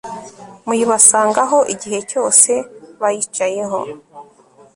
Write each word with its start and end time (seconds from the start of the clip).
muyibasangaho 0.65 1.57
igihe 1.73 1.99
cyose 2.11 2.51
bayicayeho 3.01 3.79